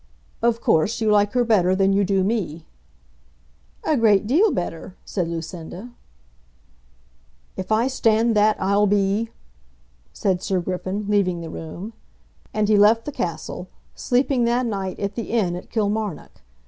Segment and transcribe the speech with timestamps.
[0.41, 2.65] "Of course, you like her better than you do me."
[3.83, 5.91] "A great deal better," said Lucinda.
[7.55, 9.29] "If I stand that I'll be,"
[10.11, 11.93] said Sir Griffin, leaving the room.
[12.51, 16.41] And he left the castle, sleeping that night at the inn at Kilmarnock.